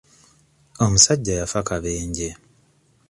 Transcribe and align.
Omusajja 0.83 1.33
yaffa 1.39 1.61
kabenje. 1.67 2.29